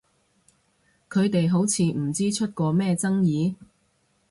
[1.11, 3.53] 佢哋好似唔知出過咩爭議？